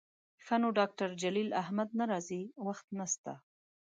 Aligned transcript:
ښه 0.45 0.55
نو 0.61 0.69
ډاکتر 0.79 1.09
جلیل 1.21 1.49
احمد 1.61 1.89
نه 1.99 2.05
راځي، 2.11 2.41
وخت 2.67 2.85
نسته 2.99 3.33